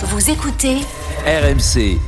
[0.00, 0.76] Vous écoutez
[1.26, 1.98] RMC.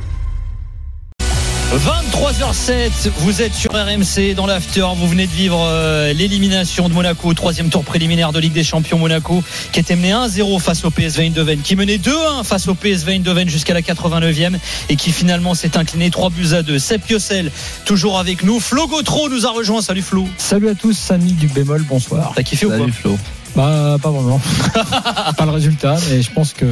[1.75, 4.87] 23h07, vous êtes sur RMC dans l'after.
[4.95, 8.97] Vous venez de vivre euh, l'élimination de Monaco, troisième tour préliminaire de Ligue des Champions
[8.97, 9.43] Monaco,
[9.73, 13.49] qui était mené 1-0 face au PSV Eindhoven, qui menait 2-1 face au PSV Eindhoven
[13.49, 14.53] jusqu'à la 89e
[14.87, 16.79] et qui finalement s'est incliné 3 buts à 2.
[16.79, 17.51] Sepp Yossel,
[17.83, 18.61] toujours avec nous.
[18.61, 19.81] Flo Gautreau nous a rejoint.
[19.81, 20.29] Salut Flo.
[20.37, 22.31] Salut à tous, Samy du bémol, bonsoir.
[22.37, 23.17] T'as kiffé ou quoi Flo.
[23.55, 24.39] Bah, pas vraiment.
[25.37, 26.65] pas le résultat, mais je pense que.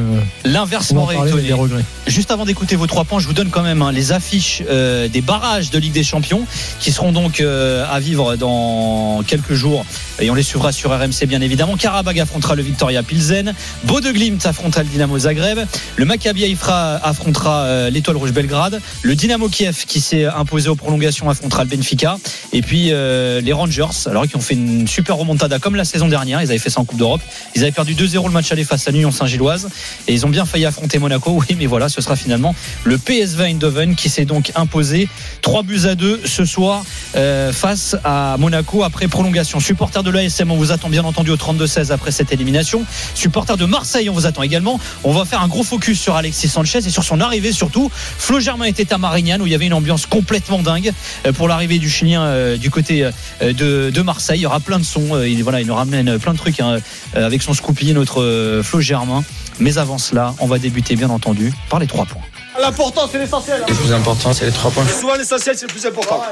[0.44, 1.42] L'inverse m'aurait étonné.
[1.42, 1.84] des regrets.
[2.06, 5.08] Juste avant d'écouter vos trois points, je vous donne quand même hein, les affiches euh,
[5.08, 6.46] des barrages de Ligue des Champions
[6.78, 9.84] qui seront donc euh, à vivre dans quelques jours
[10.18, 11.76] et on les suivra sur RMC bien évidemment.
[11.76, 13.52] Karabag affrontera le Victoria Pilsen,
[13.84, 15.58] Bode Glimt affrontera le Dynamo Zagreb,
[15.96, 20.76] le Maccabi Haïfa affrontera euh, l'Étoile Rouge Belgrade, le Dynamo Kiev qui s'est imposé aux
[20.76, 22.18] prolongations affrontera le Benfica
[22.52, 26.40] et puis les Rangers alors qui ont fait une super remontada comme la saison dernière,
[26.42, 27.20] ils avaient fait en Coupe d'Europe.
[27.54, 29.68] Ils avaient perdu 2-0 le match aller face à l'Union Saint-Gilloise
[30.06, 31.30] et ils ont bien failli affronter Monaco.
[31.50, 35.08] Oui, mais voilà, ce sera finalement le PSV Eindhoven qui s'est donc imposé
[35.42, 36.84] 3 buts à 2 ce soir
[37.16, 39.58] euh, face à Monaco après prolongation.
[39.58, 42.84] Supporter de l'ASM, on vous attend bien entendu au 32-16 après cette élimination.
[43.14, 44.78] Supporter de Marseille, on vous attend également.
[45.02, 47.90] On va faire un gros focus sur Alexis Sanchez et sur son arrivée surtout.
[47.92, 50.92] Flo Germain était à Marignane où il y avait une ambiance complètement dingue
[51.26, 53.08] euh, pour l'arrivée du Chilien euh, du côté
[53.40, 54.38] de, Marseille.
[54.38, 55.20] Il y aura plein de sons.
[55.22, 56.78] il, voilà, il nous ramène plein de trucs hein,
[57.16, 59.24] euh, avec son Scoopy, notre euh, Flo Germain.
[59.58, 62.22] Mais avant cela, on va débuter bien entendu par les trois points.
[62.60, 63.62] L'important, c'est l'essentiel.
[63.68, 64.86] Le plus important, c'est les trois points.
[64.86, 66.22] Souvent, l'essentiel, c'est le plus important.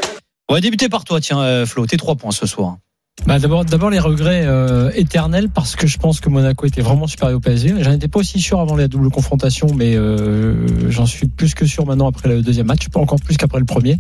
[0.49, 2.79] On va débuter par toi, tiens, euh, Flo, tes trois points ce soir.
[3.27, 7.06] Bah, d'abord, d'abord les regrets euh, éternels parce que je pense que Monaco était vraiment
[7.06, 7.75] supérieur au PSG.
[7.81, 11.67] J'en étais pas aussi sûr avant la double confrontation, mais euh, j'en suis plus que
[11.67, 13.99] sûr maintenant après le deuxième match, pas encore plus qu'après le premier.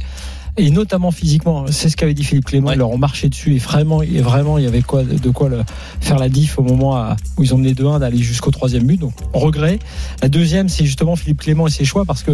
[0.58, 2.68] Et notamment physiquement, c'est ce qu'avait dit Philippe Clément.
[2.68, 2.74] Ouais.
[2.74, 5.48] Ils leur ont marché dessus et vraiment, et vraiment, il y avait quoi de quoi
[5.48, 5.62] le-
[6.00, 8.98] faire la diff au moment où ils ont mené 2-1 d'aller jusqu'au troisième but.
[9.00, 9.78] Donc regret.
[10.20, 12.32] La deuxième, c'est justement Philippe Clément et ses choix parce que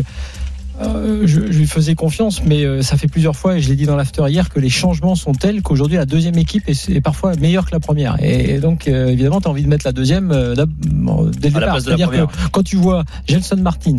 [0.81, 3.77] euh, je, je lui faisais confiance, mais euh, ça fait plusieurs fois, et je l'ai
[3.77, 7.01] dit dans l'after hier, que les changements sont tels qu'aujourd'hui la deuxième équipe est, est
[7.01, 8.17] parfois meilleure que la première.
[8.23, 11.61] Et donc, euh, évidemment, tu as envie de mettre la deuxième euh, dès le À
[11.61, 11.81] départ.
[11.81, 13.97] C'est-à-dire que quand tu vois Gelson Martins,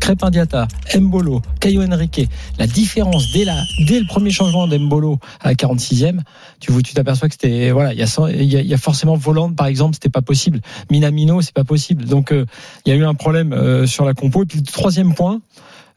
[0.00, 3.56] Crépin Diata, Mbolo, Caio Henrique, la différence dès, la,
[3.86, 6.20] dès le premier changement d'Mbolo à la 46e,
[6.58, 9.66] tu tu t'aperçois que c'était voilà, il y y a, y a forcément Voland par
[9.66, 10.60] exemple, c'était pas possible.
[10.90, 12.04] Minamino, c'est pas possible.
[12.04, 12.46] Donc euh,
[12.84, 14.42] il y a eu un problème euh, sur la compo.
[14.42, 15.40] Et puis le troisième point.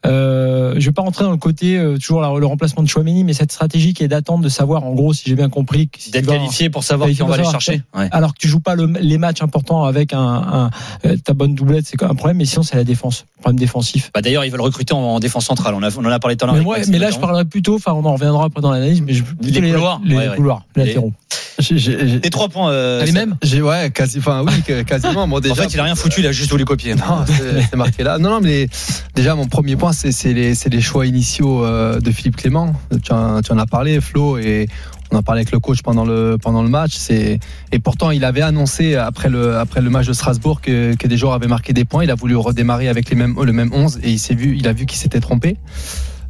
[0.06, 3.24] Euh, je vais pas rentrer dans le côté euh, toujours la- le remplacement de Chouameni,
[3.24, 6.10] mais cette stratégie qui est d'attendre de savoir, en gros, si j'ai bien compris, si
[6.10, 7.82] D'être qualifié pour savoir qui on va aller chercher.
[7.96, 8.08] Ouais.
[8.12, 10.70] alors que tu joues pas le- les matchs importants avec un, un-
[11.06, 12.36] euh, ta bonne doublette, c'est quand même un problème.
[12.36, 14.10] Mais sinon, c'est la défense, problème défensif.
[14.14, 15.74] Bah, D'ailleurs, ils veulent recruter en, en défense centrale.
[15.74, 16.64] On, a- on en a parlé tout à l'heure.
[16.88, 17.76] Mais, là, je parlerai plutôt.
[17.76, 20.36] Enfin, on en reviendra après dans l'analyse, mais je, plutôt Les couloirs les, Ouais, ouais.
[20.36, 21.12] couloirs, les Les- latéraux.
[21.60, 22.70] J'ai- Tes trois points.
[22.72, 25.26] euh, Les mêmes J'ai ouais, quasi, enfin oui, quasiment.
[25.28, 25.52] Moi déjà.
[25.52, 26.94] En fait, il a rien foutu, il a juste voulu copier.
[26.96, 28.18] Non, c'est c'est marqué là.
[28.18, 28.68] Non, non, mais les-
[29.14, 32.74] déjà mon premier point, c'est les, choix initiaux euh, de Philippe Clément.
[33.02, 34.68] Tu en, as parlé, Flo, et
[35.10, 36.98] on en parlé avec le coach pendant le match.
[37.10, 37.38] Et
[37.82, 41.84] pourtant il avait annoncé après le match de Strasbourg que, des joueurs avaient marqué des
[41.84, 42.04] points.
[42.04, 43.16] Il a voulu redémarrer avec le
[43.52, 45.56] même 11 et il a vu qu'il s'était trompé.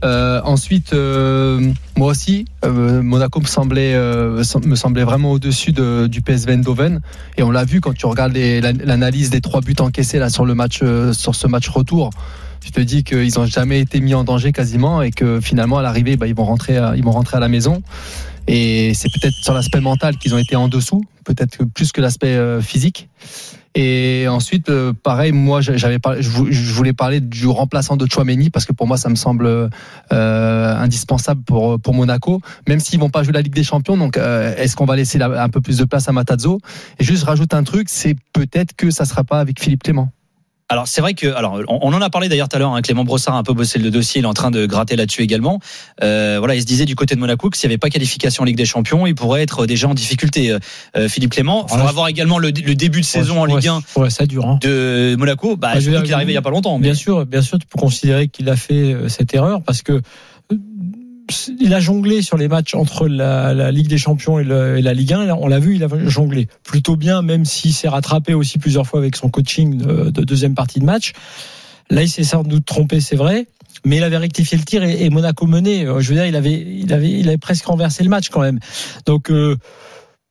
[0.05, 3.95] Euh, ensuite, euh, moi aussi, Monaco me semblait,
[4.43, 7.01] sem- me semblait vraiment au-dessus de- du PSV Eindhoven.
[7.39, 11.69] Et on l'a vu quand tu regardes l'analyse des trois buts encaissés sur ce match
[11.69, 12.11] retour.
[12.65, 15.83] Tu te dis qu'ils n'ont jamais été mis en danger quasiment et que finalement à
[15.83, 16.95] l'arrivée, bah, ils vont rentrer, à,
[17.39, 17.83] la maison.
[18.47, 22.35] Et c'est peut-être sur l'aspect mental qu'ils ont été en dessous, peut-être plus que l'aspect
[22.35, 23.11] euh, physique.
[23.75, 28.49] Et ensuite, euh, pareil, moi, j'avais je vou- je voulais parler du remplaçant de Chouameni
[28.49, 33.25] parce que pour moi, ça me semble euh, indispensable pour Monaco, même s'ils vont pas
[33.25, 33.99] jouer la Ligue des Champions.
[33.99, 36.61] Donc, est-ce qu'on va laisser la- un peu plus de place à Matazzo?
[36.99, 40.11] Et juste rajoute un truc, c'est peut-être que ça sera pas avec Philippe Clément.
[40.75, 42.75] Alors c'est vrai que, alors on, on en a parlé d'ailleurs tout à l'heure.
[42.75, 44.97] hein, Clément Brossard a un peu bossé le dossier, il est en train de gratter
[44.97, 45.61] là-dessus également.
[46.03, 48.43] Euh, voilà, il se disait du côté de Monaco que s'il n'y avait pas qualification
[48.43, 50.51] en Ligue des Champions, il pourrait être déjà en difficulté.
[50.51, 50.59] Euh,
[50.97, 53.83] euh, Philippe Clément, il faudra voir également le, le début de saison en Ligue 1
[53.95, 54.47] Ouais, ça dure.
[54.49, 54.59] hein.
[54.63, 55.57] de Monaco.
[55.57, 56.77] Bah, Ah, je qu'il est arrivé il y a pas longtemps.
[56.79, 59.83] mais- Bien sûr, bien sûr, tu peux considérer qu'il a fait euh, cette erreur parce
[59.83, 60.57] que euh,
[61.61, 64.83] il a jonglé sur les matchs entre la, la Ligue des Champions et, le- et
[64.83, 65.35] la Ligue 1.
[65.35, 69.01] On l'a vu, il a jonglé plutôt bien, même s'il s'est rattrapé aussi plusieurs fois
[69.01, 71.13] avec son coaching de, de deuxième partie de match.
[71.91, 73.47] Là, il s'est sans doute trompé, c'est vrai.
[73.87, 75.87] Mais il avait rectifié le tir et, et Monaco menait.
[75.87, 78.41] Euh, Je veux dire, il avait, il avait, il avait presque renversé le match quand
[78.41, 78.59] même.
[79.07, 79.57] Donc, euh,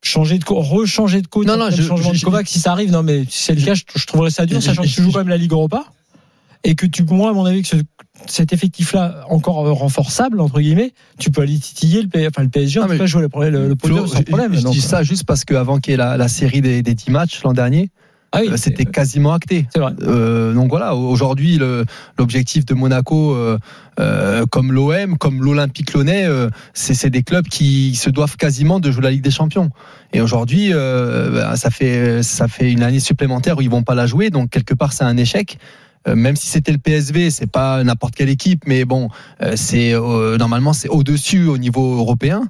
[0.01, 2.91] changer de rechanger de coach, Non, non, je- changement je- de Kovac, si ça arrive,
[2.91, 5.11] non, mais si c'est le cas, je, je trouverais ça dur, sachant que tu joues
[5.11, 5.85] quand même la Ligue Europa
[6.63, 7.75] et que tu, moi, à mon avis, que ce-
[8.27, 12.49] cet effectif-là, encore euh, renforçable, entre guillemets, tu peux aller titiller le, P- enfin, le
[12.49, 14.53] PSG, en Non, tout cas, jouer le, le, le podium sans problème.
[14.55, 17.11] Je, dis ça juste parce qu'avant qu'il y ait la, la série des, des 10
[17.11, 17.89] matchs l'an dernier,
[18.31, 19.67] Ah oui, euh, c'était quasiment acté.
[20.03, 21.59] Euh, donc voilà, aujourd'hui,
[22.17, 23.57] l'objectif de Monaco, euh,
[23.99, 28.89] euh, comme l'OM, comme l'Olympique Lyonnais, euh, c'est des clubs qui se doivent quasiment de
[28.91, 29.69] jouer la Ligue des Champions.
[30.13, 33.95] Et aujourd'hui, euh, bah, ça fait ça fait une année supplémentaire où ils vont pas
[33.95, 35.57] la jouer, donc quelque part c'est un échec.
[36.07, 39.09] Euh, même si c'était le PSV, c'est pas n'importe quelle équipe, mais bon,
[39.41, 42.43] euh, c'est euh, normalement c'est au-dessus au niveau européen.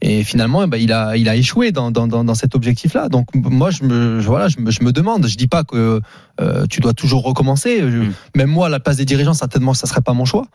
[0.00, 3.08] Et finalement, eh ben, il a il a échoué dans dans, dans, dans cet objectif-là.
[3.08, 5.26] Donc moi, je me je- voilà, je me, je me demande.
[5.26, 6.00] Je dis pas que
[6.40, 7.80] euh, tu dois toujours recommencer.
[7.80, 8.12] Je- Mm.
[8.36, 10.46] Même moi, à la place des dirigeants, certainement, ça serait pas mon choix.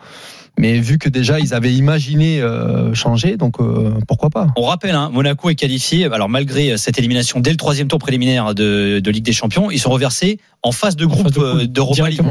[0.57, 4.47] Mais vu que déjà ils avaient imaginé euh, changer, donc euh, pourquoi pas?
[4.57, 6.05] On rappelle, hein, Monaco est qualifié.
[6.05, 9.79] Alors malgré cette élimination dès le troisième tour préliminaire de, de Ligue des Champions, ils
[9.79, 12.21] sont reversés en phase de groupe de euh, d'Europa League.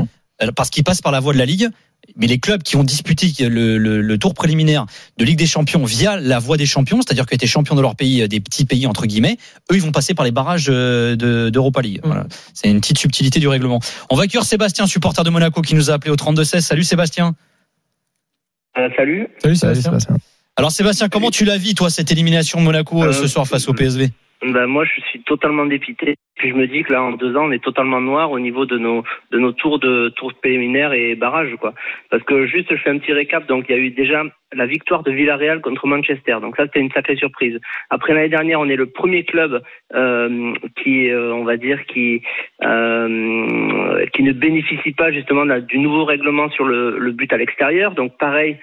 [0.55, 1.69] parce qu'ils passent par la voie de la Ligue.
[2.17, 4.87] Mais les clubs qui ont disputé le, le- le tour préliminaire
[5.19, 7.97] de Ligue des Champions via la voie des champions, c'est-à-dire qu'ils étaient champions de leur
[7.97, 9.37] pays, euh, des petits pays entre guillemets,
[9.73, 12.01] eux ils vont passer par les barrages euh, de- d'Europa League.
[12.05, 12.27] Voilà.
[12.55, 13.81] C'est une petite subtilité du règlement.
[14.11, 16.61] On va accueillir Sébastien, supporter de Monaco, qui nous a appelé au 32-16.
[16.61, 17.35] Salut Sébastien.
[18.79, 19.29] Euh, salut.
[19.39, 20.17] Salut, Salut, Sébastien.
[20.57, 23.47] Alors Sébastien, comment tu la vis toi cette élimination de Monaco euh, Euh, ce soir
[23.47, 24.11] face au PSV
[24.43, 26.15] Ben moi, je suis totalement dépité.
[26.37, 28.67] Puis je me dis que là, en deux ans, on est totalement noir au niveau
[28.67, 29.03] de nos
[29.33, 31.75] de nos tours de tours préliminaires et barrages, quoi.
[32.11, 33.47] Parce que juste, je fais un petit récap.
[33.47, 36.39] Donc, il y a eu déjà la victoire de Villarreal contre Manchester.
[36.41, 37.59] Donc ça, c'était une sacrée surprise.
[37.91, 39.63] Après l'année dernière, on est le premier club
[39.95, 42.23] euh, qui, euh, on va dire, qui
[42.65, 47.93] euh, qui ne bénéficie pas justement du nouveau règlement sur le, le but à l'extérieur.
[47.95, 48.57] Donc pareil.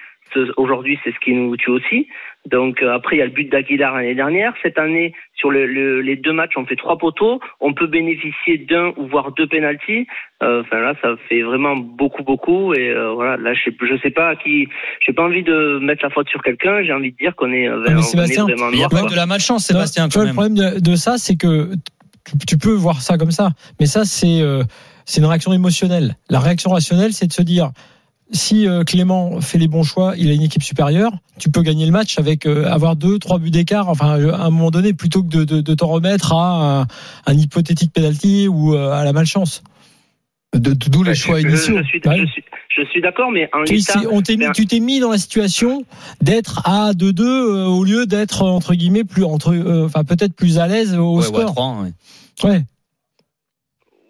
[0.56, 2.08] Aujourd'hui, c'est ce qui nous tue aussi.
[2.50, 4.52] Donc euh, après, il y a le but d'Aguilar l'année dernière.
[4.62, 7.40] Cette année, sur le, le- les deux matchs, on fait trois poteaux.
[7.60, 10.06] On peut bénéficier d'un ou voire deux pénalties.
[10.42, 12.72] Euh, Enfin là, ça fait vraiment beaucoup, beaucoup.
[12.74, 14.68] Et euh, voilà, là, je sais, je sais pas à qui.
[15.04, 16.82] J'ai pas envie de mettre la faute sur quelqu'un.
[16.84, 18.78] J'ai envie de dire qu'on est, euh, mais on est Sébastien, vraiment Il y a
[18.80, 19.12] noir, quand même quoi.
[19.12, 21.70] de la malchance, Non, Sébastien, tu vois, quand le problème de, de ça, c'est que
[22.38, 23.50] tu, tu peux voir ça comme ça,
[23.80, 24.62] mais ça, c'est euh,
[25.04, 26.16] c'est une réaction émotionnelle.
[26.30, 27.70] La réaction rationnelle, c'est de se dire
[28.32, 31.86] si euh, Clément fait les bons choix, il a une équipe supérieure, tu peux gagner
[31.86, 34.92] le match avec euh, avoir deux, trois buts d'écart, enfin euh, à un moment donné,
[34.92, 36.86] plutôt que de, de, de t'en remettre à un,
[37.26, 39.62] un hypothétique penalty ou euh, à la malchance.
[40.54, 41.76] De- de- D'où les choix je, initiaux.
[41.78, 42.18] je suis, Ouais.
[42.18, 42.44] je suis,
[42.76, 45.00] je suis d'accord, mais en Tu, l'état, si on t'est mis- ben- tu t'es mis
[45.00, 45.84] dans la situation
[46.22, 50.58] d'être à 2-2 euh, au lieu d'être entre guillemets plus entre, euh, enfin peut-être plus
[50.58, 51.82] à l'aise au Ouais, ouais, score.
[51.82, 52.48] ouais.
[52.50, 52.62] Ouais.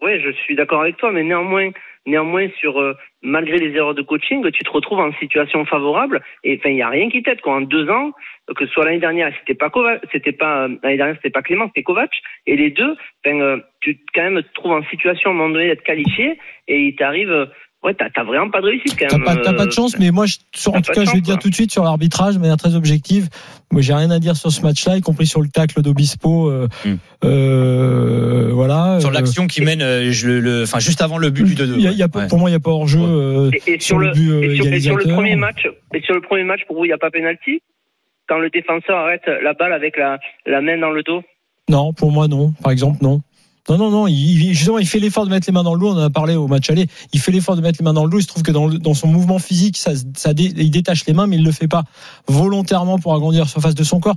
[0.02, 1.70] Oui, je suis d'accord avec toi, mais néanmoins,
[2.06, 6.56] néanmoins sur euh, malgré les erreurs de coaching, tu te retrouves en situation favorable et
[6.58, 7.40] enfin il y a rien qui t'aide.
[7.44, 8.12] En deux ans,
[8.54, 11.42] que ce soit l'année dernière, c'était pas Kovac, c'était pas euh, l'année dernière, c'était pas
[11.42, 12.10] Clément, c'était Kovac,
[12.46, 15.68] et les deux, euh, tu quand même te trouves en situation à un moment donné
[15.68, 16.38] d'être qualifié
[16.68, 17.46] et il t'arrive, euh,
[17.86, 19.24] ouais t'as t'as vraiment pas de réussite quand T'as même.
[19.24, 21.20] pas, t'as pas de euh, chance, mais moi, je, sur- en tout cas, je vais
[21.20, 23.28] dire tout de suite sur l'arbitrage, de manière très objective.
[23.70, 26.50] Moi, j'ai rien à dire sur ce match-là, y compris sur le tacle d'Obispo.
[26.50, 26.96] Euh, Hmm.
[27.24, 28.98] euh, voilà.
[29.00, 31.54] Sur Euh, l'action qui mène, euh, je le- le, enfin juste avant le but du
[31.54, 31.74] 2-2.
[31.76, 32.28] il y a- il y a pas- Ouais.
[32.28, 33.06] Pour moi, il n'y a pas hors-jeu Ouais.
[33.06, 35.14] euh, Et, et sur sur le le but et sur, et sur le égalisateur.
[35.14, 37.60] premier match, et sur le premier match pour vous il n'y a pas penalty
[38.28, 41.22] quand le défenseur arrête la balle avec la, la main dans le dos?
[41.68, 42.52] Non, pour moi, non.
[42.62, 43.20] Par exemple, non.
[43.68, 44.06] Non, non, non.
[44.06, 45.88] Il, justement, il fait l'effort de mettre les mains dans le dos.
[45.88, 46.86] On en a parlé au match aller.
[47.12, 48.18] Il fait l'effort de mettre les mains dans le dos.
[48.18, 51.04] Il se trouve que dans, le- dans son mouvement physique, ça, ça dé- il détache
[51.06, 51.84] les mains, mais il le fait pas
[52.28, 54.16] volontairement pour agrandir la surface de son corps.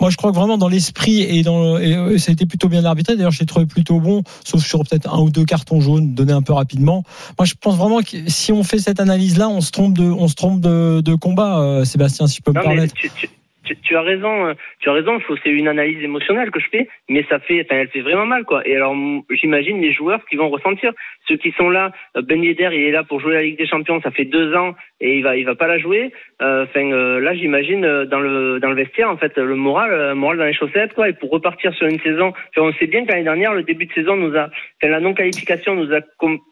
[0.00, 2.84] Moi, je crois que vraiment dans l'esprit et dans et ça a été plutôt bien
[2.84, 3.16] arbitré.
[3.16, 6.32] D'ailleurs, je l'ai trouvé plutôt bon, sauf sur peut-être un ou deux cartons jaunes donnés
[6.32, 7.02] un peu rapidement.
[7.38, 10.28] Moi, je pense vraiment que si on fait cette analyse-là, on se trompe de, on
[10.28, 12.94] se trompe de, de combat, euh, Sébastien, si je peux me Non, permettre.
[12.94, 13.28] tu, tu,
[13.68, 15.18] tu, tu as raison, euh, tu as raison.
[15.42, 18.44] C'est une analyse émotionnelle que je fais, mais ça fait, enfin, elle fait vraiment mal,
[18.44, 18.66] quoi.
[18.66, 18.94] Et alors,
[19.30, 20.92] j'imagine les joueurs qu'ils vont ressentir.
[21.28, 23.66] Ceux qui sont là, euh, Ben Yedder, il est là pour jouer la Ligue des
[23.66, 24.00] Champions.
[24.00, 26.12] Ça fait deux ans et il va, il va pas la jouer.
[26.42, 29.90] Euh, Enfin, euh, là, j'imagine euh, dans le dans le vestiaire, en fait, le moral,
[29.92, 31.08] euh, moral dans les chaussettes, quoi.
[31.08, 33.92] Et pour repartir sur une saison, on sait bien que l'année dernière, le début de
[33.92, 34.50] saison nous a,
[34.82, 36.00] la non qualification nous a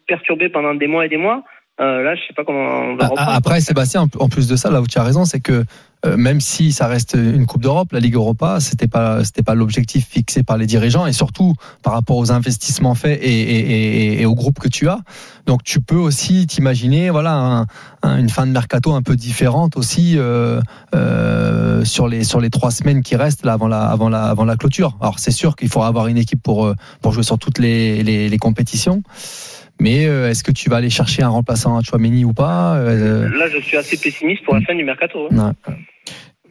[0.07, 1.43] perturbé pendant des mois et des mois.
[1.79, 3.31] Euh, là, je sais pas comment on va Ah, reprendre.
[3.33, 5.63] Après, Sébastien, en plus de ça, là où tu as raison, c'est que
[6.05, 9.55] euh, même si ça reste une Coupe d'Europe, la Ligue Europa, c'était pas c'était pas
[9.55, 11.53] l'objectif fixé par les dirigeants et surtout
[11.83, 13.59] par rapport aux investissements faits et, et,
[14.17, 14.99] et, et au groupe que tu as.
[15.47, 17.65] Donc tu peux aussi t'imaginer voilà un-
[18.03, 20.61] un- une fin de mercato un peu différente aussi euh,
[20.95, 24.45] euh, sur les sur les trois semaines qui restent là avant la avant la avant
[24.45, 24.97] la clôture.
[25.01, 28.29] Alors c'est sûr qu'il faudra avoir une équipe pour pour jouer sur toutes les, les,
[28.29, 29.01] les compétitions.
[29.79, 33.29] Mais euh, est-ce que tu vas aller chercher un remplaçant à Chouameni ou pas Euh,
[33.37, 35.27] Là, je suis assez pessimiste pour la fin du mercato.
[35.31, 35.53] hein.
[35.67, 35.73] Ouais.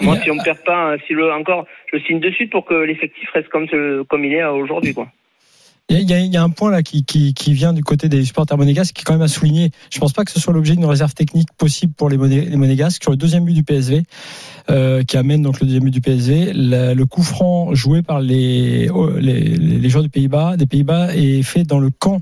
[0.03, 2.67] Moi, Et, si on ne perd pas, si le encore, je signe de suite pour
[2.67, 5.09] que l'effectif reste comme ce- comme il est aujourd'hui, quoi.
[5.89, 8.25] Il y, a, il y un point là qui, qui, qui vient du côté des
[8.25, 9.71] supporters monégasques qui est quand même à souligner.
[9.93, 12.57] Je pense pas que ce soit l'objet d'une réserve technique possible pour les, Moné- les
[12.57, 13.03] monégasques.
[13.05, 14.03] Sur le deuxième but du PSV,
[14.69, 18.21] euh, qui amène donc le deuxième but du PSV, la- le coup franc joué par
[18.21, 18.89] les,
[19.21, 22.21] les, les les joueurs du Pays-Bas, des Pays-Bas est fait dans le camp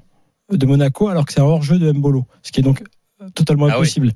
[0.53, 2.83] de Monaco alors que c'est un hors-jeu de Mbolo, ce qui est donc
[3.35, 3.75] totalement Ah oui.
[3.77, 4.13] impossible.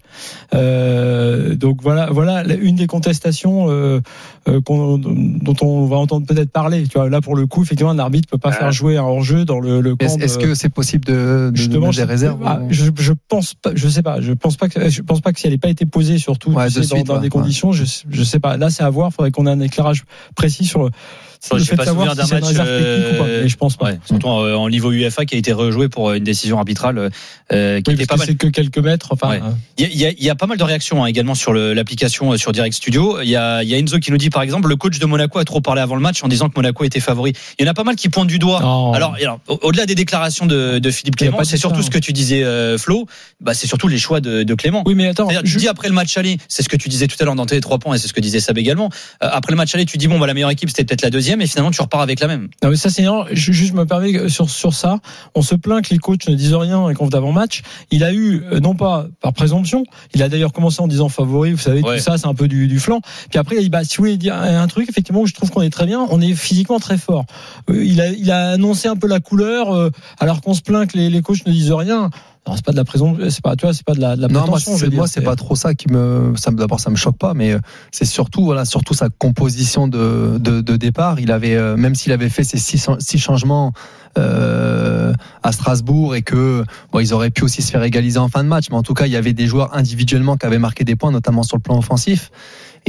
[0.55, 4.01] Euh, donc voilà, voilà une des contestations euh,
[4.49, 6.83] euh, qu'on- dont on va entendre peut-être parler.
[6.87, 8.59] Tu vois, là pour le coup, effectivement, un arbitre peut pas Ah.
[8.59, 10.05] faire jouer un hors-jeu dans le, le camp.
[10.19, 13.71] Est-ce de- que c'est possible de, Justement, des réserves ah, ou- je, je pense pas,
[13.75, 15.71] je sais pas, je pense pas que, je pense pas que si elle n'ait pas
[15.71, 17.31] été posée, surtout Ouais, tu de sais, dans, suite, dans ouais, des ouais.
[17.31, 18.57] conditions, je, je sais pas.
[18.57, 19.13] Là, c'est à voir.
[19.13, 20.05] Faudrait qu'on ait un éclairage
[20.35, 20.91] précis sur
[21.41, 22.65] fait de pas souvenir si d'un c'est une match, pas.
[22.65, 23.87] euh, je pense pas.
[23.87, 27.11] Ouais, surtout en, en niveau UEFA qui a été rejoué pour une décision arbitrale
[27.53, 28.29] euh, qui Oui, était pas que mal.
[28.29, 29.09] c'est que quelques mètres.
[29.11, 29.41] Enfin, Ouais.
[29.43, 32.37] euh, Il y, a, il y pas mal de réactions hein, également sur l'application euh,
[32.37, 33.21] sur Direct Studio.
[33.23, 35.07] Il y, a, il y a Enzo qui nous dit par exemple le coach de
[35.07, 37.33] Monaco a trop parlé avant le match en disant que Monaco était favori.
[37.59, 38.59] Il y en a pas mal qui pointent du doigt.
[38.59, 41.99] Alors, alors, au- au-delà des déclarations de, de Philippe Clément, c'est surtout ça, ce que
[41.99, 43.07] tu disais euh, Flo.
[43.41, 44.83] Bah, c'est surtout les choix de, de Clément.
[44.87, 45.27] oui, mais attends.
[45.29, 47.25] C'est-à-dire, tu je- dis après le match aller, c'est ce que tu disais tout à
[47.25, 48.91] l'heure dans tes trois points et c'est ce que disait Sab également.
[49.21, 51.28] Après le match aller, tu dis bon bah la meilleure équipe c'était peut-être la deuxième
[51.41, 52.49] et finalement tu repars avec la même.
[52.63, 53.27] Non, mais ça, c'est énorme.
[53.33, 54.99] Je, juste me permets que sur, sur ça.
[55.35, 57.63] On se plaint que les coachs ne disent rien et qu'on d'avant-match.
[57.91, 61.53] Il a eu, euh, non pas par présomption, il a d'ailleurs commencé en disant favori,
[61.53, 61.97] vous savez, Ouais.
[61.97, 63.01] tout ça, c'est un peu du, du flanc.
[63.31, 65.35] Puis après, il a dit, bah, si vous voulez dire un truc, effectivement, où je
[65.35, 67.25] trouve qu'on est très bien, on est physiquement très fort.
[67.71, 70.91] Euh, il, a, il a annoncé un peu la couleur, euh, alors qu'on se plaint
[70.91, 72.11] que les, les coachs ne disent rien.
[72.49, 74.23] Non, c'est pas de la présomption, c'est pas, tu vois, c'est pas de la, de
[74.23, 76.89] la Non, moi, c'est, moi, c'est pas trop ça qui me, ça me, d'abord, ça
[76.89, 77.59] me choque pas, mais euh,
[77.91, 81.21] c'est surtout, voilà, surtout sa composition de, de, de départ.
[81.21, 83.75] Il avait, euh, même s'il avait fait ses six, six changements,
[84.17, 85.13] euh,
[85.43, 88.49] à Strasbourg et que, bon, ils auraient pu aussi se faire égaliser en fin de
[88.49, 90.97] match, mais en tout cas, il y avait des joueurs individuellement qui avaient marqué des
[90.97, 92.31] points, notamment sur le plan offensif.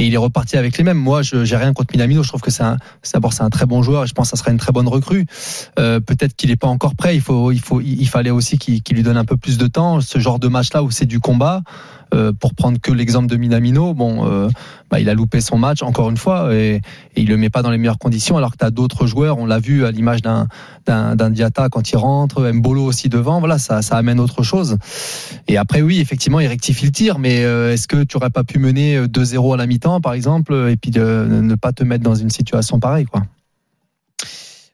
[0.00, 0.96] Et il est reparti avec les mêmes.
[0.96, 2.22] Moi, je j'ai rien contre Minamino.
[2.22, 2.78] Je trouve que c'est un,
[3.12, 4.04] d'abord c'est un très bon joueur.
[4.04, 5.26] Et je pense que ça sera une très bonne recrue.
[5.78, 7.14] Euh, peut-être qu'il n'est pas encore prêt.
[7.14, 10.00] Il faut, il faut, il fallait aussi qu'il lui donne un peu plus de temps.
[10.00, 11.60] Ce genre de match-là où c'est du combat.
[12.14, 14.48] Euh, pour prendre que l'exemple de Minamino, bon, euh,
[14.90, 16.80] bah, il a loupé son match encore une fois et,
[17.16, 18.36] et il le met pas dans les meilleures conditions.
[18.36, 19.38] Alors que tu as d'autres joueurs.
[19.38, 23.38] On l'a vu à l'image d'un Diata quand il rentre, Mbolo aussi devant.
[23.38, 24.76] Voilà, ça, amène autre chose.
[25.48, 27.18] Et après, oui, effectivement, il rectifie le tir.
[27.18, 30.14] Mais euh, est-ce que tu aurais pas pu mener euh, 2-0 à la mi-temps, par
[30.14, 33.22] exemple, et puis ne pas te mettre dans une situation pareille, quoi?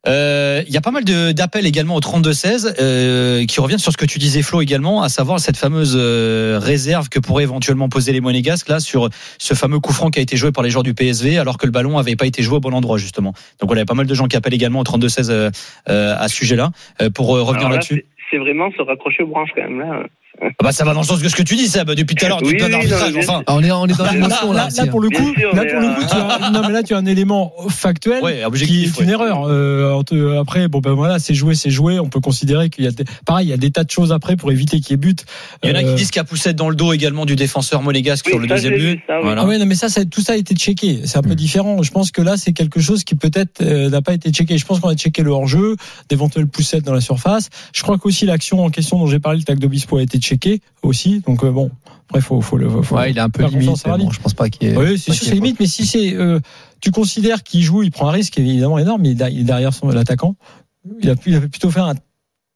[0.07, 3.93] Euh, Il y a pas mal de- d'appels également au 32-16 euh, qui reviennent sur
[3.93, 7.89] ce que tu disais Flo également, à savoir cette fameuse euh, réserve que pourraient éventuellement
[7.89, 9.09] poser les Monégasques là sur
[9.39, 11.67] ce fameux coup franc qui a été joué par les joueurs du PSV alors que
[11.67, 13.33] le ballon avait pas été joué au bon endroit justement.
[13.61, 15.51] Donc voilà, il y a pas mal de gens qui appellent également au 32-16 euh,
[15.89, 16.71] euh, à ce sujet-là
[17.03, 17.95] euh, pour revenir là, là-dessus.
[17.97, 20.03] c'est- c'est vraiment se raccrocher aux branches quand même là.
[20.43, 22.25] Ah bah ça va dans le sens de ce que tu dis Seb depuis tout
[22.25, 23.43] à l'heure, tu Oui, te donnes oui, arbitrage non, mais enfin.
[23.47, 24.69] Ah, on est, on est dans Là, l'émotion là, là.
[24.77, 24.87] là, hein.
[24.89, 26.99] pour le coup, sûr, là pour le coup, tu as, non mais là tu as
[26.99, 29.13] un élément factuel Ouais, qui est une ouais.
[29.13, 29.45] erreur.
[29.49, 30.01] Euh,
[30.41, 31.99] après, bon ben voilà, c'est joué, c'est joué.
[31.99, 34.13] On peut considérer qu'il y a des, pareil, il y a des tas de choses
[34.13, 35.25] après pour éviter qu'il y ait but.
[35.63, 37.25] Il y en a qui Euh, disent qu'il y a poussette dans le dos également
[37.27, 39.01] du défenseur monégasque Oui, sur le deuxième but.
[39.07, 39.21] ça, oui.
[39.25, 39.43] Voilà.
[39.43, 41.01] Ah ouais, non, mais ça, ça, tout ça a été checké.
[41.05, 41.35] C'est un peu Mm.
[41.35, 41.83] différent.
[41.83, 44.59] Je pense que là, c'est quelque chose qui peut-être euh, n'a pas été checké.
[44.59, 45.77] Je pense qu'on a checké le hors-jeu,
[46.09, 47.49] d'éventuelles poussettes dans la surface.
[47.75, 50.61] Je crois qu'aussi l'action en question dont j'ai parlé, le tac d'Obispo, a été checké
[50.83, 51.21] aussi.
[51.27, 51.71] Donc euh, bon,
[52.09, 52.69] après, faut, faut le.
[52.83, 53.83] Faut, Ouais, il est un peu faire limite.
[53.87, 54.77] bon, je pense pas qu'il ait.
[54.77, 56.41] Oui, c'est sûr, c'est limite, mais si c'est, euh,
[56.81, 59.89] tu considères qu'il joue, il prend un risque évidemment énorme, mais il est derrière son
[59.89, 60.37] l'attaquant.
[61.03, 61.95] Il a, pu- il a plutôt fait un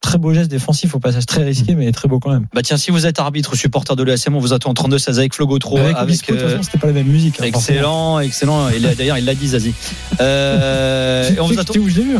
[0.02, 2.46] très beau geste défensif au passage très risqué, mais très beau quand même.
[2.54, 5.18] Bah tiens, si vous êtes arbitre ou supporter de l'ASM, on vous attend en 32-16
[5.18, 5.76] avec Flo Gautreau.
[5.78, 7.38] avec avec, euh, c'était pas la même musique.
[7.40, 7.44] hein.
[7.44, 8.68] Excellent, excellent.
[8.70, 9.74] Et D'ailleurs, il l'a dit, Zazie.
[10.20, 11.74] Euh, on vous attend.
[11.78, 12.16] où je l'ai vu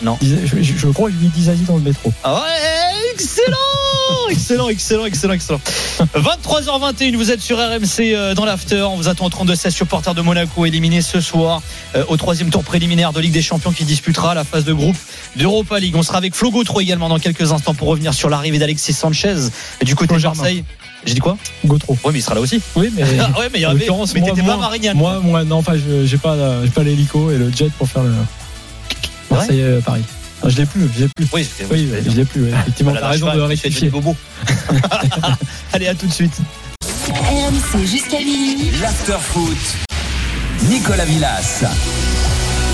[0.00, 0.18] Non.
[0.22, 2.12] Je, je- je crois qu'il lui dit Zazie dans le métro.
[2.24, 3.56] Ah ouais, excellent,
[4.30, 5.60] excellent, excellent, excellent, excellent.
[6.14, 8.82] 23h21, vous êtes sur RMC euh, dans l'after.
[8.82, 11.62] On vous attend au 32-16 supporters de Monaco éliminé ce soir
[11.94, 14.96] euh, au troisième tour préliminaire de Ligue des Champions qui disputera la phase de groupe
[15.36, 15.94] d'Europa League.
[15.96, 19.36] On sera avec Flo Gautreau également dans quelques instants pour revenir sur l'arrivée d'Alexis Sanchez
[19.84, 20.20] du côté de.
[20.22, 20.64] Marseille.
[21.04, 21.36] J'ai dit quoi?
[21.64, 21.98] Gotro.
[22.04, 22.60] Ouais, mais il sera là aussi.
[22.76, 23.02] Oui, mais.
[23.20, 23.86] Ah ouais, mais il y avait.
[24.14, 24.96] Mais t'étais moi, pas Marignane.
[24.96, 26.36] Moi, moi, non, enfin, j'ai pas,
[26.74, 28.12] pas l'hélico et le jet pour faire le
[29.32, 30.02] Marseille euh, Paris.
[30.42, 31.26] Non, je l'ai plus, je l'ai plus.
[31.32, 32.42] Oui, Oui, je l'ai plus.
[32.44, 32.50] ouais.
[32.50, 33.90] Effectivement, Voilà, t'as raison cheval, de rectifier.
[33.90, 34.16] bobo.
[35.72, 36.34] Allez, à tout de suite.
[37.08, 38.70] RMC jusqu'à minuit.
[38.80, 39.56] L'afterfoot.
[40.68, 41.64] Nicolas Villas.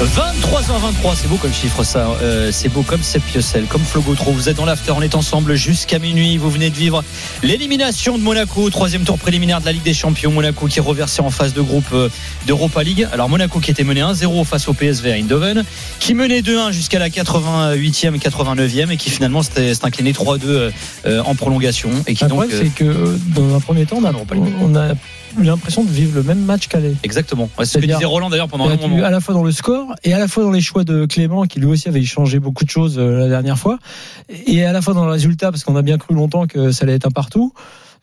[0.04, 2.06] 23h23, c'est beau comme chiffre ça.
[2.22, 4.30] Euh, c'est beau comme Seb Piocel, comme Flo Gautreau.
[4.30, 6.36] Vous êtes dans l'after, on est ensemble jusqu'à minuit.
[6.36, 7.02] Vous venez de vivre
[7.42, 10.30] l'élimination de Monaco, troisième tour préliminaire de la Ligue des Champions.
[10.30, 12.08] Monaco qui est reversé en phase de groupe euh,
[12.46, 13.08] d'Europa League.
[13.12, 15.64] Alors Monaco qui était mené 1-0 face au PSV à Eindhoven,
[15.98, 20.70] qui menait 2-1 jusqu'à la 88e et 89e et qui finalement s'est incliné 3-2
[21.06, 24.04] euh, en prolongation et qui Le donc problème, c'est que dans un premier temps, on
[24.04, 24.12] a,
[24.60, 24.94] on a
[25.36, 26.94] eu l'impression de vivre le même match qu'Aller.
[27.02, 27.50] Exactement.
[27.58, 29.04] Ouais, c'est ce que disait Roland d'ailleurs pendant un moment.
[29.04, 31.44] à la fois dans le score et à la fois dans les choix de Clément
[31.44, 33.78] qui lui aussi avait changé beaucoup de choses euh, la dernière fois
[34.46, 36.84] et à la fois dans le résultat parce qu'on a bien cru longtemps que ça
[36.84, 37.52] allait être un partout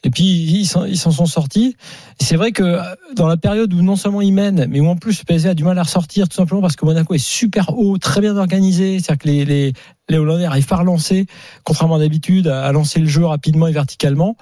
[0.03, 1.75] et puis ils s'en sont sortis
[2.19, 2.81] c'est vrai que euh,
[3.15, 5.53] dans la période où non seulement ils mènent mais où en plus le PSG a
[5.53, 8.99] du mal à ressortir tout simplement parce que Monaco est super haut très bien organisé
[8.99, 9.73] c'est-à-dire que les, les,
[10.09, 11.25] les Hollandais n'arrivent pas à relancer
[11.63, 14.35] contrairement d'habitude à, à lancer le jeu rapidement et verticalement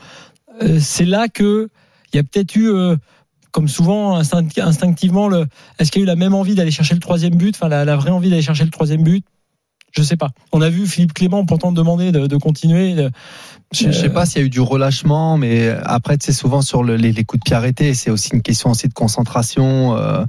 [0.62, 1.70] Euh, c'est là que
[2.14, 2.96] il y a peut-être eu euh,
[3.52, 5.48] comme souvent instinct- instinctivement le
[5.80, 7.86] est-ce qu'il y a eu la même envie d'aller chercher le troisième but enfin la,
[7.86, 9.26] la vraie envie d'aller chercher le troisième but?
[9.96, 13.12] Je sais pas on a vu Philippe Clément pourtant demander de, de continuer de-
[13.74, 16.84] Je, je sais pas s'il y a eu du relâchement, mais après, c'est souvent sur
[16.84, 17.94] le- les, les coups de pied arrêtés.
[17.96, 19.96] C'est aussi une question aussi de concentration.
[19.98, 20.26] euh,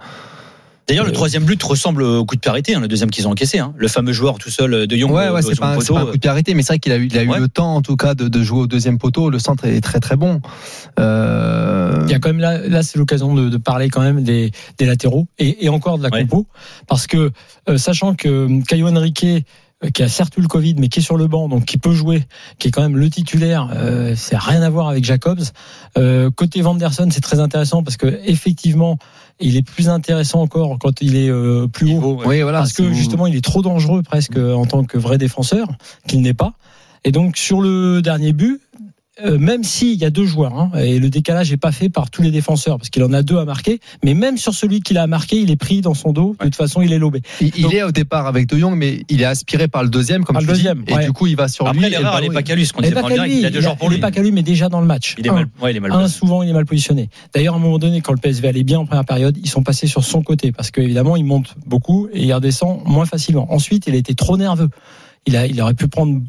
[0.87, 3.31] D'ailleurs, le troisième but ressemble au coup de pied arrêté, hein, le deuxième qu'ils ont
[3.31, 3.59] encaissé.
[3.59, 3.73] hein.
[3.79, 5.11] Le fameux joueur tout seul de Young.
[5.11, 6.79] Ouais, au- ouais, c'est pas, un- pas un coup de pied arrêté, mais c'est vrai
[6.79, 7.41] qu'il a eu, il a eu Ouais.
[7.41, 9.31] le temps, en tout cas, de, de jouer au deuxième poteau.
[9.31, 10.43] Le centre est très, très bon.
[11.00, 14.23] Euh, il y a quand même là là c'est l'occasion de, de parler quand même
[14.23, 16.21] des, des latéraux et, et encore de la Ouais.
[16.23, 16.47] compo
[16.87, 17.31] parce que
[17.69, 19.41] euh, sachant que euh, Caio Henrique euh,
[19.93, 21.93] qui a certes eu le Covid, mais qui est sur le banc, donc qui peut
[21.93, 22.25] jouer,
[22.59, 23.71] qui est quand même le titulaire.
[23.75, 25.43] Euh, c'est rien à voir avec Jacobs.
[25.99, 28.99] Euh, côté Vanderson, c'est très intéressant parce que effectivement,
[29.40, 32.14] il est plus intéressant encore quand il est euh, plus haut.
[32.16, 32.26] Ouais.
[32.26, 32.59] oui, voilà.
[32.59, 35.69] parce que justement, il est trop dangereux presque euh, en tant que vrai défenseur,
[36.07, 36.54] qu'il n'est pas.
[37.04, 38.61] Et donc sur le dernier but,
[39.25, 42.11] euh, même s'il y a deux joueurs, hein, et le décalage n'est pas fait par
[42.11, 44.99] tous les défenseurs, parce qu'il en a deux à marquer, mais même sur celui qu'il
[44.99, 47.21] a marqué, il est pris dans son dos, de toute façon il est lobé.
[47.40, 50.35] Il, est au départ avec De Jong, mais il est aspiré par le deuxième, comme
[50.35, 51.71] Par tu le dis, deuxième, et du coup, il va sur lui.
[51.71, 52.94] Après, et le l'erreur, elle ballon, n'est pas il- qu'à lui, ce qu'on Il disait
[53.00, 54.00] pas lui, Il a deux joueurs pour il est lui.
[54.00, 55.14] pas qu'à lui, mais déjà dans le match.
[55.18, 55.35] Il est Un.
[55.35, 57.09] mal, ouais, il est mal un souvent il est mal positionné.
[57.33, 59.62] D'ailleurs, à un moment donné, quand le PSV allait bien en première période, ils sont
[59.62, 63.52] passés sur son côté parce qu'évidemment, il monte beaucoup et il redescend moins facilement.
[63.52, 64.71] Ensuite, il a été trop nerveux.
[65.26, 66.21] Il a, il aurait pu prendre.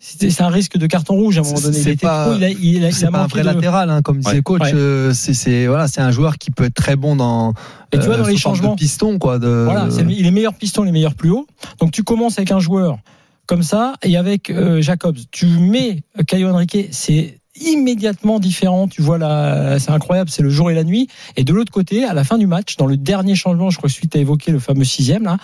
[0.00, 1.78] C'est un risque de carton rouge à un moment C'est- donné.
[1.78, 2.34] Il c'est pas- trop.
[2.36, 4.36] Il a, il a, il C'est a pas un vrai de- latéral, hein, comme disait
[4.36, 4.42] Ouais.
[4.42, 4.62] coach.
[4.62, 4.70] Ouais.
[4.74, 7.52] euh, C'est voilà, c'est un joueur qui peut être très bon dans.
[7.92, 9.38] Et tu vois, dans euh, les sous forme changements- de piston, quoi.
[9.40, 11.46] De, Voilà, il est meilleur piston, il est meilleur plus haut.
[11.80, 12.98] Donc tu commences avec un joueur
[13.46, 18.86] comme ça et avec euh, Jacobs, tu mets euh, Caio Henrique, c'est immédiatement différent.
[18.86, 21.08] Tu vois là, c'est incroyable, c'est le jour et la nuit.
[21.36, 23.88] Et de l'autre côté, à la fin du match, dans le dernier changement, je crois
[23.88, 25.38] que suite à évoqué le fameux sixième là.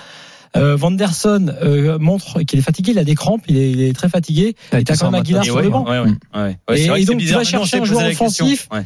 [0.56, 3.92] Euh, Vanderson euh, montre qu'il est fatigué, il a des crampes, il est, il est
[3.92, 4.54] très fatigué.
[4.72, 5.84] Ouais, Et t'as tout quand même Aguilar sur ouais, le banc.
[5.84, 6.56] ouais, ouais, ouais.
[6.68, 8.68] Ouais, Et- donc, tu vas chercher un joueur offensif.
[8.72, 8.82] Ouais.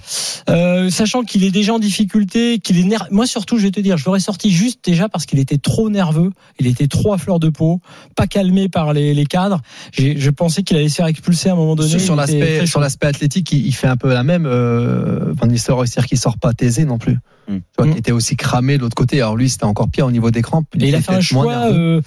[0.48, 3.80] Euh, sachant qu'il est déjà en difficulté, qu'il est ner- moi surtout je vais te
[3.80, 7.18] dire, je l'aurais sorti juste déjà parce qu'il était trop nerveux, il était trop à
[7.18, 7.80] fleur de peau,
[8.16, 9.60] pas calmé par les, les cadres.
[9.92, 11.98] J'ai- Je pensais qu'il allait se faire expulser à un moment donné.
[11.98, 14.46] Sur, il l'aspect sur athlétique, il, il fait un peu la même.
[14.46, 17.18] Euh, Van Nistelrooy, c'est-à-dire qu'il sort pas taisé non plus.
[17.48, 17.56] Mm.
[17.56, 17.92] Tu vois, Mm.
[17.92, 19.20] qui était aussi cramé de l'autre côté.
[19.20, 20.66] Alors lui, c'était encore pire au niveau des crampes.
[20.78, 21.76] Et il a fait un choix, nerveux.
[21.76, 22.00] euh,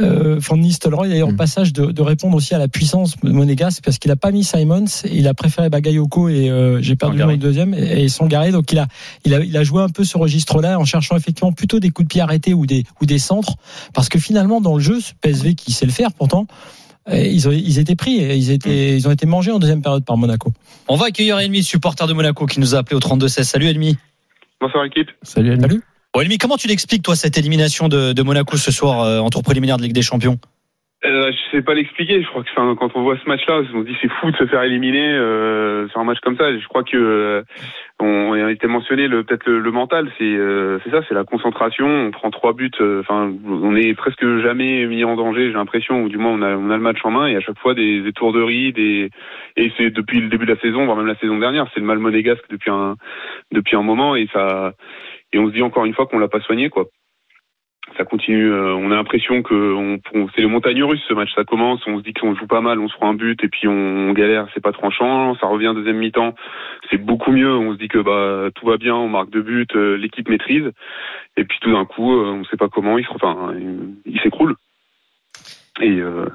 [0.00, 1.36] euh, Van Nistelrooy, d'ailleurs, au Mm.
[1.36, 4.84] passage, de, de répondre aussi à la puissance monégasque, parce qu'il a pas mis Simons,
[5.10, 8.50] il a préféré Bagayoko et euh, j'ai perdu le deuxième, et, et Sangaré.
[8.52, 8.86] Donc il a,
[9.24, 12.08] il a, il a joué un peu ce registre-là en cherchant effectivement plutôt des coups
[12.08, 13.54] de pied arrêtés ou des, ou des centres,
[13.94, 16.46] parce que finalement, dans le jeu, ce PSV qui sait le faire pourtant,
[17.10, 20.04] euh, ils, ont, ils étaient pris, ils, étaient, ils ont été mangés en deuxième période
[20.04, 20.52] par Monaco.
[20.88, 23.42] On va accueillir Elmi, supporter de Monaco, qui nous a appelé au 32-16.
[23.44, 23.96] Salut Elmi.
[24.60, 25.08] Bonsoir équipe.
[25.22, 25.62] Salut, Annie.
[25.62, 25.82] Salut.
[26.14, 29.30] Bon, Elmi, comment tu l'expliques, toi, cette élimination de, de Monaco ce soir euh, en
[29.30, 30.36] tour préliminaire de Ligue des Champions?
[31.04, 32.22] Euh, je sais pas l'expliquer.
[32.22, 34.36] Je crois que enfin, quand on voit ce match-là, on se dit c'est fou de
[34.36, 36.56] se faire éliminer euh, sur un match comme ça.
[36.56, 37.42] Je crois que euh,
[37.98, 40.12] on, on a été mentionné le peut-être le, le mental.
[40.16, 41.88] C'est euh, c'est ça, c'est la concentration.
[41.88, 42.70] On prend trois buts.
[42.80, 45.48] euh, Enfin, on est presque jamais mis en danger.
[45.48, 47.40] J'ai l'impression, ou du moins on a on a le match en main et à
[47.40, 49.10] chaque fois des, des tourderies, des
[49.56, 51.86] et c'est depuis le début de la saison, voire même la saison dernière, c'est le
[51.86, 52.94] mal monégasque depuis un
[53.50, 54.74] depuis un moment et ça
[55.32, 56.86] et on se dit encore une fois qu'on l'a pas soigné quoi
[57.96, 58.50] ça continue.
[58.50, 61.30] euh, on a l'impression que on, c'est les montagnes russes ce match.
[61.34, 63.48] Ça commence, on se dit qu'on joue pas mal, on se prend un but et
[63.48, 65.34] puis on, galère, c'est pas tranchant.
[65.36, 66.34] Ça revient deuxième mi-temps,
[66.90, 67.52] c'est beaucoup mieux.
[67.54, 70.70] On se dit que bah tout va bien, on marque deux buts, euh, l'équipe maîtrise.
[71.36, 73.54] Et puis tout d'un coup, euh, on sait pas comment, il enfin,
[74.06, 74.54] il, s'écroule.
[75.80, 76.26] Et, euh,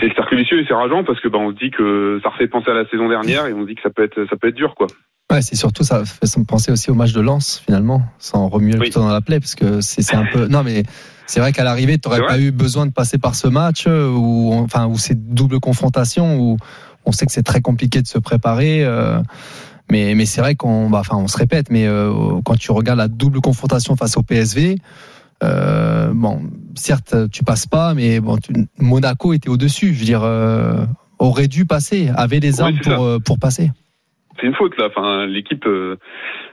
[0.00, 2.28] c'est le cercle vicieux et c'est rageant parce que bah on se dit que ça
[2.28, 4.36] refait penser à la saison dernière et on se dit que ça peut être ça
[4.36, 4.86] peut être dur quoi.
[5.30, 8.80] Ouais, c'est surtout ça fait penser aussi au match de Lens finalement, sans remuer le
[8.80, 8.90] Oui.
[8.90, 10.46] dans la plaie, parce que c'est c'est un peu.
[10.48, 10.84] Non mais
[11.26, 14.08] c'est vrai qu'à l'arrivée, tu n'aurais pas eu besoin de passer par ce match euh,
[14.10, 16.56] où enfin où c'est double confrontation où
[17.04, 18.84] on sait que c'est très compliqué de se préparer.
[18.84, 19.20] euh,
[19.90, 22.98] mais mais c'est vrai qu'on bah, enfin on se répète, mais euh, quand tu regardes
[22.98, 24.76] la double confrontation face au PSV.
[25.44, 26.40] Euh, bon,
[26.74, 29.94] certes, tu passes pas, mais bon, tu- Monaco était au-dessus.
[29.94, 30.84] Je veux dire, euh,
[31.20, 33.70] aurait dû passer, avait les armes pour, euh, pour passer.
[34.40, 34.88] C'est une faute là.
[34.88, 35.96] Enfin, l'équipe, euh,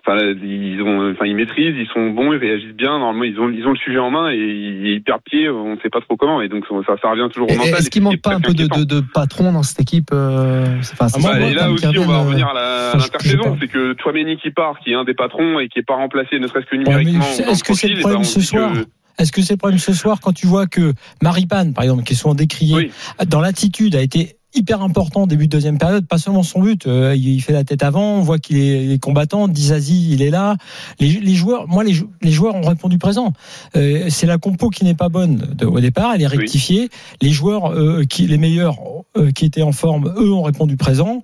[0.06, 3.00] enfin, ils ont, enfin, ils maîtrisent, ils sont bons, ils réagissent bien.
[3.00, 5.50] Normalement, ils ont, ils ont le sujet en main et ils, perdent pied.
[5.50, 6.42] On ne sait pas trop comment.
[6.42, 7.74] Et donc ça, ça revient toujours au mental.
[7.76, 11.08] Est-ce qu'il manque pas un peu de, de, de patron dans cette équipe euh, enfin,
[11.14, 12.52] Ah, Ouais, et là aussi, on va euh, revenir à
[12.96, 13.58] enfin, sais l'intersaison.
[13.60, 16.40] C'est que Chouameni qui part, qui est un des patrons et qui est pas remplacé,
[16.40, 17.24] ne serait-ce que numériquement.
[17.24, 18.72] est-ce que c'est le problème ben, on ce que- soir
[19.20, 22.14] Est-ce que c'est le problème ce soir quand tu vois que Maripane, par exemple, qui
[22.14, 22.92] est souvent décrié Oui.
[23.28, 27.16] dans l'attitude, a été hyper important début de deuxième période, pas seulement son but, euh,
[27.16, 30.30] il fait la tête avant, on voit qu'il est, il est combattant, Dizazi il est
[30.30, 30.56] là,
[31.00, 33.34] les, les joueurs, moi les, les joueurs ont répondu présent.
[33.76, 36.38] Euh, c'est la compo qui n'est pas bonne de- au départ, elle est Oui.
[36.38, 36.90] rectifiée.
[37.22, 38.78] Les joueurs euh, qui, les meilleurs
[39.18, 41.22] euh, qui étaient en forme, eux ont répondu présent.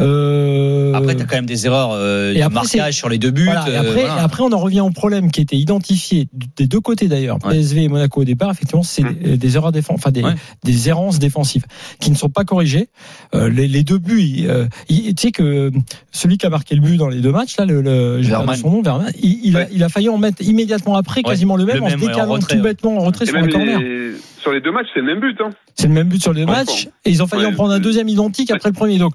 [0.00, 3.30] Euh, Après, t'as quand même des erreurs euh, Et de après, marquage sur les deux
[3.30, 3.44] buts.
[3.44, 4.16] voilà, et euh, après, voilà.
[4.16, 7.52] et après, on en revient au problème qui était identifié des deux côtés d'ailleurs, Ouais.
[7.52, 8.50] PSV et Monaco au départ.
[8.50, 9.14] Effectivement, c'est Hum.
[9.14, 10.34] des, des erreurs défensives, enfin des, Ouais.
[10.64, 11.64] des errances défensives
[12.00, 12.88] qui ne sont pas corrigées.
[13.34, 15.70] Euh, les, les deux buts, il- euh, il- tu sais que
[16.10, 18.22] celui qui a marqué le but dans les deux matchs, là, le, le
[18.56, 19.68] son nom, Vermaelen, il, il a, Ouais.
[19.72, 22.04] il a failli en mettre immédiatement après, Ouais, quasiment le même, le en se ouais,
[22.04, 22.68] en décalant retrait, tout ouais.
[22.70, 23.78] bêtement en retrait Et sur un corner.
[23.80, 25.36] les- sur les deux matchs, c'est le même but.
[25.40, 25.50] Hein.
[25.76, 27.50] C'est le même but sur les deux matchs, et ils ont failli Ouais.
[27.50, 28.98] en prendre un deuxième identique après le premier.
[28.98, 29.12] Donc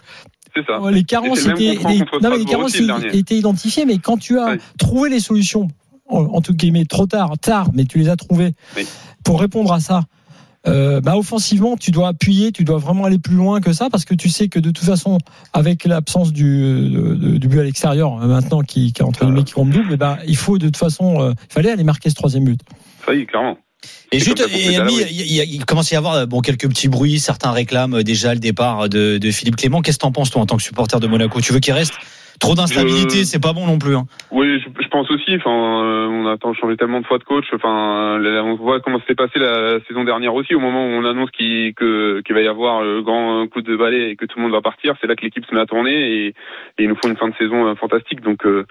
[0.66, 0.80] C'est ça.
[0.82, 1.76] Ouais, les carences étaient,
[2.22, 2.76] non, mais les carences
[3.14, 5.68] étaient identifiées, mais quand tu as trouvé les solutions,
[6.10, 8.88] en, tout cas, mais trop tard, tard, mais tu les as trouvées Oui.
[9.24, 10.04] pour répondre à ça.
[10.68, 14.04] Euh, bah offensivement, tu dois appuyer, tu dois vraiment aller plus loin que ça parce
[14.04, 15.18] que tu sais que de toute façon,
[15.54, 19.44] avec l'absence du, de- de- du but à l'extérieur euh, maintenant qui, qui entre guillemets
[19.46, 22.10] qui compte double, eh ben, il faut de toute façon, euh, il fallait aller marquer
[22.10, 22.60] ce troisième but.
[23.06, 23.58] Ça y est, clairement.
[24.12, 25.06] Et juste, et Ami, oui.
[25.10, 27.20] il commence à y avoir euh, bon quelques petits bruits.
[27.20, 29.82] Certains réclament euh, déjà le départ de, de Philippe Clément.
[29.82, 31.42] Qu'est-ce que t'en penses toi en tant que supporter de Monaco?
[31.42, 31.94] Tu veux qu'il reste
[32.40, 33.96] Trop d'instabilité, Je- c'est pas bon non plus.
[33.96, 34.06] Hein.
[34.32, 35.36] Oui, je, je pense aussi.
[35.36, 35.50] Enfin,
[35.84, 37.46] euh, on a changé tellement de fois de coach.
[37.54, 40.54] Enfin, euh, on voit comment s'était passé la, la saison dernière aussi.
[40.56, 44.16] Au moment où on annonce qu'il va y avoir le grand coup de balai et
[44.16, 46.28] que tout le monde va partir, c'est là que l'équipe se met à tourner et,
[46.28, 46.34] et
[46.80, 48.22] ils nous font une fin de saison euh, fantastique.
[48.22, 48.66] Donc, euh,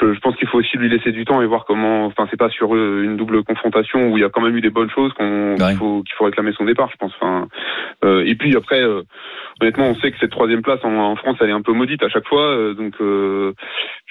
[0.00, 2.06] je, je pense qu'il faut aussi lui laisser du temps et voir comment.
[2.06, 4.60] Enfin, c'est pas sur euh, une double confrontation où il y a quand même eu
[4.60, 5.68] des bonnes choses qu'on Ouais.
[5.70, 6.88] qu'il faut qu'il faut réclamer son départ.
[6.92, 7.12] Je pense.
[7.20, 7.48] Enfin,
[8.04, 8.80] euh, et puis après.
[8.80, 9.02] euh,
[9.60, 12.02] Honnêtement, on sait que cette troisième place en, en France, elle est un peu maudite
[12.02, 12.42] à chaque fois.
[12.42, 13.52] euh, donc, euh,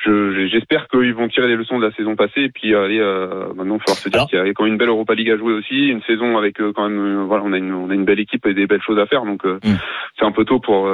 [0.05, 2.41] je- j'espère qu'ils vont tirer les leçons de la saison passée.
[2.43, 4.73] Et puis, aller euh, maintenant, il va falloir se dire qu'il y a quand même
[4.73, 5.87] une belle Europa League à jouer aussi.
[5.89, 8.45] Une saison avec euh, quand même, voilà, on a, une, on a une belle équipe
[8.45, 9.23] et des belles choses à faire.
[9.23, 9.59] Donc, Mm.
[10.19, 10.89] c'est un peu tôt pour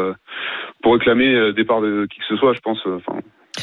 [0.82, 2.82] pour réclamer départ de qui que ce soit, je pense.
[2.86, 3.20] Enfin,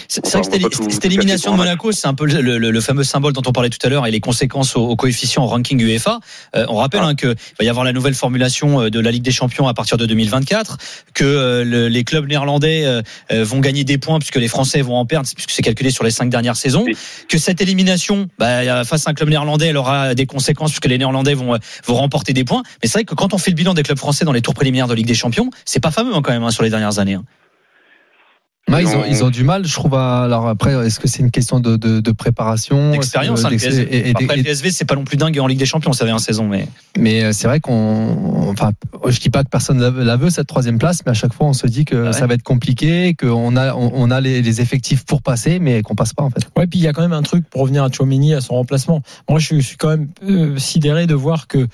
[0.08, 3.04] C'est vrai que cette- tout- élimination de Monaco, c'est un peu le, le- le fameux
[3.04, 5.80] symbole dont on parlait tout à l'heure et les conséquences au, au coefficient au ranking
[5.80, 6.18] UEFA.
[6.56, 7.08] Euh, on rappelle Ah.
[7.08, 9.74] hein, que va y avoir la nouvelle formulation euh, de la Ligue des Champions à
[9.74, 10.76] partir de 2024,
[11.14, 13.02] que euh, le- les clubs néerlandais euh,
[13.44, 16.10] vont gagner des points puisque les Français vont en perdre puisque c'est calculé sur les
[16.10, 16.82] cinq dernières saisons.
[16.84, 16.96] Oui.
[17.28, 20.98] Que cette élimination, bah, face à un club néerlandais, elle aura des conséquences puisque les
[20.98, 22.62] Néerlandais vont vont remporter des points.
[22.82, 24.54] Mais c'est vrai que quand on fait le bilan des clubs français dans les tours
[24.54, 26.98] préliminaires de Ligue des Champions, c'est pas fameux hein, quand même hein, sur les dernières
[26.98, 27.16] années.
[28.68, 29.94] Ouais, ils, ont, ils ont du mal, je trouve.
[29.94, 32.90] à- alors après, est-ce que c'est une question de, de, de préparation?
[32.90, 33.82] D'expérience, hein, le PSV.
[33.82, 35.92] et- et- Après, et- le PSV, c'est pas non plus dingue en Ligue des Champions,
[35.92, 36.66] ça avait un saison, mais.
[36.98, 38.72] Mais euh, c'est vrai qu'on, enfin,
[39.06, 41.32] je dis pas que personne la veut, la veut, cette troisième place, mais à chaque
[41.32, 42.12] fois on se dit que Ah ouais.
[42.12, 45.82] ça va être compliqué, qu'on a, on, on a les, les effectifs pour passer, mais
[45.82, 46.40] qu'on passe pas en fait.
[46.58, 48.54] Ouais, puis il y a quand même un truc pour revenir à Chouameni, à son
[48.54, 49.00] remplacement.
[49.28, 51.68] Moi, je suis quand même euh, sidéré de voir que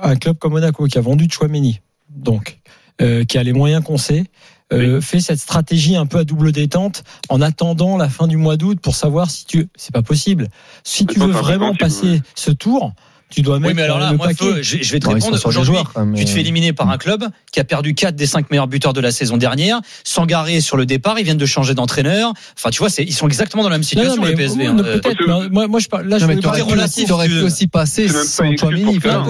[0.00, 1.80] un club comme Monaco, qui a vendu Chouameni,
[2.14, 2.58] donc,
[3.02, 4.24] euh, qui a les moyens qu'on sait,
[4.72, 8.56] euh, fait cette stratégie un peu à double détente en attendant la fin du mois
[8.56, 9.68] d'août pour savoir si tu.
[9.76, 10.48] C'est pas possible.
[10.82, 12.92] Si tu veux vraiment passer ce tour,
[13.28, 14.28] tu dois mettre Oui, mais alors là, le moi.
[14.34, 15.40] Feu, je, je vais te Bon, ils répondre.
[15.44, 18.14] Aujourd'hui, quand même, tu te mais- fais éliminer par un club qui a perdu 4
[18.14, 21.46] des 5 meilleurs buteurs de la saison dernière, s'engarer sur le départ, ils viennent de
[21.46, 22.32] changer d'entraîneur.
[22.56, 24.36] Enfin, tu vois, c'est, ils sont exactement dans la même Non, situation, non, mais le
[24.36, 24.60] PSV.
[24.60, 24.72] oui, hein.
[24.74, 25.18] non, Euh, peut-être.
[25.18, 26.06] que- mais moi, moi, je parle.
[26.06, 28.54] Là, je Non, mais parler pu- relatif, t'aurais aussi passer sans hein.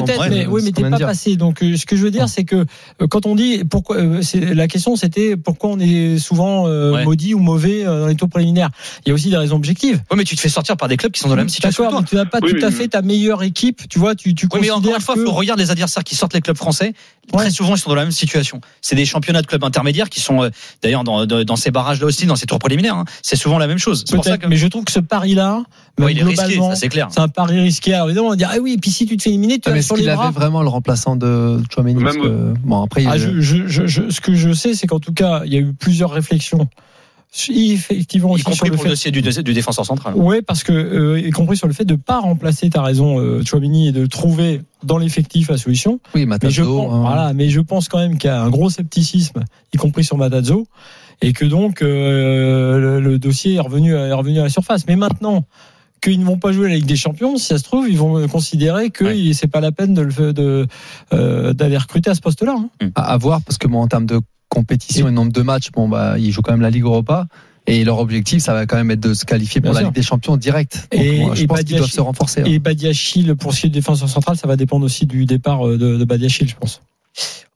[0.04, 1.36] peut-être, mais oui, mais t'es pas passé.
[1.36, 4.20] Donc, euh, ce que je veux dire, c'est que euh, quand on dit pourquoi, euh,
[4.54, 8.28] la question, c'était pourquoi on est souvent euh, maudit ou mauvais euh, dans les tours
[8.28, 8.70] préliminaires.
[9.04, 10.02] Il y a aussi des raisons objectives.
[10.10, 11.84] Ouais, mais tu te fais sortir par des clubs qui sont dans la même situation.
[11.90, 12.88] mais tu n'as pas Oui, tout à oui, fait oui.
[12.88, 13.82] ta meilleure équipe.
[13.88, 16.14] Tu vois, tu, tu Oui, mais encore une fois, que faut regarder les adversaires qui
[16.14, 16.92] sortent les clubs français.
[17.32, 18.60] Très souvent, ils sont dans la même situation.
[18.80, 20.50] C'est des championnats de clubs intermédiaires qui sont, euh,
[20.82, 22.94] d'ailleurs, dans, dans, dans ces barrages-là aussi, dans ces tours préliminaires.
[22.96, 23.04] hein.
[23.22, 24.04] C'est souvent la même chose.
[24.06, 25.62] C'est pour ça peut-être, que mais je trouve que ce pari-là,
[25.98, 27.08] Ouais, il est risqué, globalement, ça c'est clair.
[27.10, 27.94] c'est un pari risqué.
[27.94, 29.68] Alors évidemment, on va dire, ah oui, et puis si tu te fais éliminer, tu
[29.68, 30.26] Ah, as mais sur est-ce les qu'il bras.
[30.28, 33.86] avait vraiment le remplaçant de Chouameni Même- que, Bon, après, Ah, il- je, je, je,
[33.86, 36.68] je- ce que je sais, c'est qu'en tout cas, il y a eu plusieurs réflexions.
[37.48, 40.14] Effectivement, Y le pour fait le dossier du, du défenseur central.
[40.14, 43.42] Ouais, parce que euh, y compris sur le fait de pas remplacer, ta raison, euh,
[43.44, 46.00] Chouamini, et de trouver dans l'effectif la solution.
[46.14, 47.00] oui, Mais je, pense, hein.
[47.00, 50.16] voilà, mais je pense quand même qu'il y a un gros scepticisme, y compris sur
[50.16, 50.66] Matazzo,
[51.22, 54.86] et que donc euh, le, le dossier est revenu, est revenu à la surface.
[54.86, 55.44] Mais maintenant
[56.02, 58.28] qu'ils ne vont pas jouer la Ligue des Champions, si ça se trouve, ils vont
[58.28, 59.32] considérer que Ouais.
[59.32, 60.66] c'est pas la peine de le faire- de
[61.14, 62.54] euh, d'aller recruter à ce poste-là.
[62.58, 62.90] hein.
[62.94, 64.20] à, à voir parce que moi en termes de
[64.60, 67.26] compétitions et nombre de matchs, bon bah ils jouent quand même la Ligue Europa.
[67.68, 69.88] Et leur objectif, ça va quand même être de se qualifier pour Bien la sûr.
[69.88, 70.86] Ligue des Champions direct.
[70.92, 72.42] Donc, Et- moi, je et pense qu'ils doivent se renforcer.
[72.42, 72.44] hein.
[72.46, 75.96] Et Badiachil, le poursuivre le défenseur central, ça va dépendre aussi du départ euh, de,
[75.96, 76.80] de Badiachil, je pense.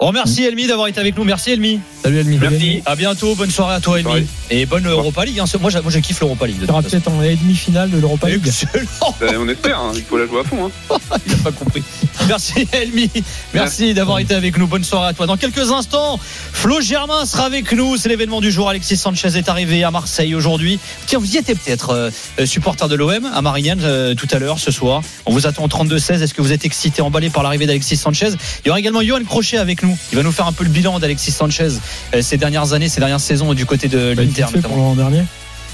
[0.03, 1.25] On remercie Elmi d'avoir été avec nous.
[1.25, 1.79] Merci Elmi.
[2.03, 2.39] Salut Elmi.
[2.41, 2.83] Merci.
[2.87, 3.35] À bientôt.
[3.35, 4.09] Bonne soirée à toi Elmi.
[4.09, 4.27] soirée.
[4.49, 5.39] Et bonne Europa League.
[5.39, 5.45] hein.
[5.61, 6.57] Moi, moi, je kiffe l'Europa League.
[6.63, 8.41] Il y aura peut-être en demi-finale de l'Europa League.
[8.47, 9.15] Excellent.
[9.21, 10.71] Ben, on espère, hein, il faut la jouer à fond.
[10.91, 10.97] Hein.
[11.27, 11.83] Il n'a pas compris.
[12.29, 13.11] Merci Elmi.
[13.53, 14.67] Merci d'avoir été avec nous.
[14.67, 15.27] Bonne soirée à toi.
[15.27, 17.99] Dans quelques instants, Flo Germain sera avec nous.
[17.99, 18.71] C'est l'événement du jour.
[18.71, 20.79] Alexis Sanchez est arrivé à Marseille aujourd'hui.
[21.07, 24.39] Tiens, vous y étiez peut-être, euh, euh, supporter de l'OM à Marignane euh, tout à
[24.39, 25.03] l'heure, ce soir.
[25.27, 26.23] On vous attend au 32-16.
[26.23, 28.31] Est-ce que vous êtes excité, emballé par l'arrivée d'Alexis Sanchez?
[28.65, 29.97] Il y aura également Johan Crochet avec nous.
[30.13, 31.69] Il va nous faire un peu le bilan d'Alexis Sanchez
[32.15, 34.47] euh, ces dernières années, ces dernières saisons du côté de Bah, l'Inter.
[34.63, 35.23] pour l'an dernier.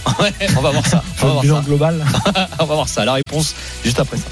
[0.21, 1.03] Ouais, on va voir ça.
[1.21, 1.62] On va Le voir bilan ça.
[1.67, 2.07] global.
[2.61, 3.05] On va voir ça.
[3.05, 4.25] La réponse juste après ça.